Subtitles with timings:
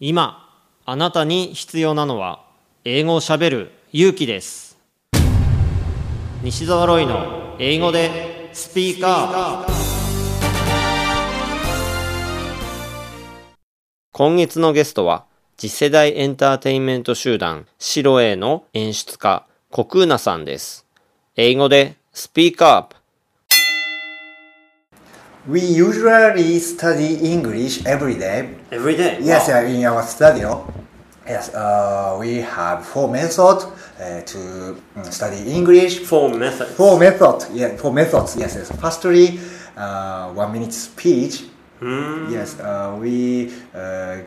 [0.00, 2.44] 今あなたに必要なのは
[2.84, 4.78] 英語をしゃべる勇気です。
[6.40, 9.72] 西澤ロイの英語でスピーカー。
[14.12, 15.24] 今月のゲストは
[15.56, 20.86] 次世代エンターテインメント集団シロエの演出家コクーナさんです。
[21.34, 22.97] 英語でスピーカー
[25.48, 28.50] We usually study English every day.
[28.70, 29.16] Every day?
[29.22, 30.70] Yes, uh, in our studio.
[31.26, 36.00] Yes, uh, we have four methods uh, to mm, study English.
[36.00, 37.48] Four methods Four methods.
[37.54, 38.36] Yeah, four methods.
[38.36, 38.70] Yes, yes.
[38.78, 39.40] Firstly,
[39.74, 41.44] uh, one minute speech.
[41.80, 44.18] Yes, uh, we uh,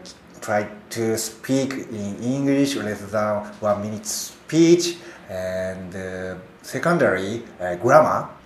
[0.42, 4.98] try to speak in English rather than one minute speech.
[5.30, 8.41] And uh, secondary, uh, grammar.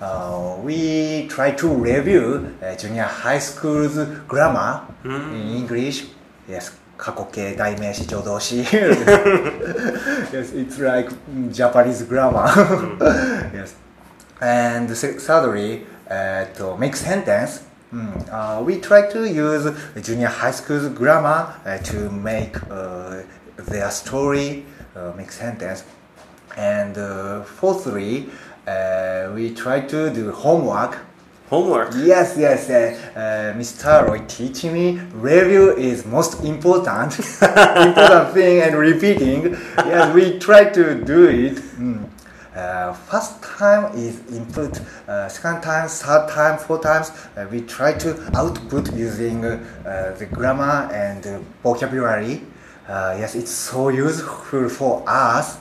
[0.00, 6.04] Uh, we try to review uh, junior high school's grammar in English.
[6.48, 8.62] Yes, 過去形代名詞助動詞
[10.32, 12.46] yes, it's like mm, Japanese grammar.
[13.54, 13.72] yes.
[14.40, 17.60] And se- thirdly, uh, to make sentence,
[17.92, 19.70] mm, uh, we try to use
[20.02, 23.22] junior high school's grammar uh, to make uh,
[23.68, 24.64] their story
[24.96, 25.84] uh, make sentence.
[26.56, 28.28] And uh, fourthly,
[28.67, 30.99] uh, we try to do homework.
[31.49, 34.07] Homework Yes, yes, uh, uh, Mr.
[34.07, 39.51] Roy teaching me review is most important, important thing and repeating.
[39.77, 41.55] Yes, we try to do it.
[41.77, 42.09] Mm.
[42.55, 44.79] Uh, first time is input,
[45.09, 47.11] uh, second time, third time, four times.
[47.35, 52.41] Uh, we try to output using uh, the grammar and uh, vocabulary.
[52.87, 55.57] Uh, yes, it's so useful for us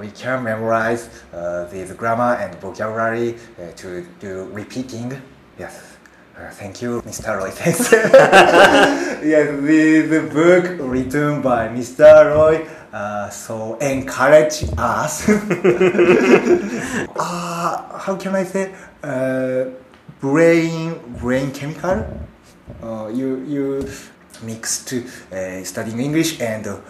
[0.00, 5.20] we can memorize uh, the grammar and vocabulary uh, to do repeating.
[5.58, 5.96] Yes.
[6.36, 7.38] Uh, thank you, Mr.
[7.38, 7.50] Roy.
[7.60, 7.90] Thanks.
[7.92, 12.34] yes, the, the book written by Mr.
[12.34, 15.28] Roy uh, so encourage us.
[15.28, 15.36] uh,
[17.98, 18.74] how can I say?
[19.02, 19.66] Uh,
[20.20, 22.06] brain brain chemical.
[22.82, 23.88] Uh, you you
[24.42, 26.80] mixed uh, studying English and uh,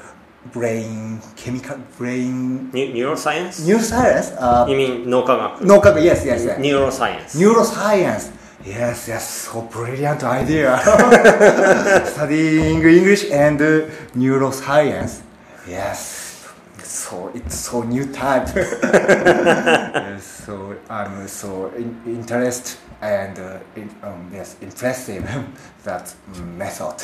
[0.53, 3.62] brain chemical brain Neu- Neuroscience?
[3.62, 4.31] neuroscience.
[4.40, 6.57] Uh, You mean 脳科学 no, yes, yes, yes.
[6.57, 8.29] Neuroscience Neuroscience.
[8.63, 10.78] Yes, yes, so brilliant idea.
[12.06, 15.22] Studying English and uh, neuroscience.
[15.68, 16.46] Yes,
[16.84, 18.47] so it's so new type.
[18.56, 25.24] yes, so I'm so in, interested and uh, in, um, yes, impressive
[25.84, 26.13] that
[26.56, 26.96] method.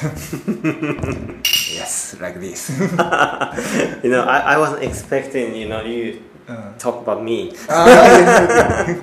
[2.20, 2.70] Like this.
[4.02, 6.22] You know, I, I wasn't expecting, you know, you
[6.78, 7.52] talk about me.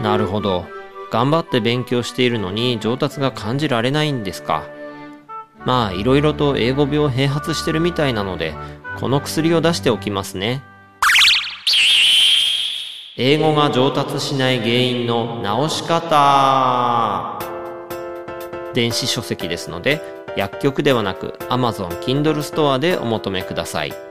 [0.00, 0.66] なるほど。
[1.10, 4.64] 頑張って勉強しているのに上達が感じられないんですか。
[5.64, 8.54] まあ、いろいろと英語病併発してるみたいなので、
[9.00, 10.62] この薬を出しておきますね。
[13.16, 17.38] 英語が上達しない原因の直し方
[18.76, 20.02] 電子書籍ですので、
[20.36, 24.05] 薬局ではなく Amazon Kindle ストアでお求めください。